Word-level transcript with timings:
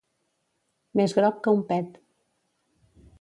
Més 1.01 1.13
groc 1.19 1.37
que 1.47 1.55
un 1.59 1.63
pet. 1.73 2.01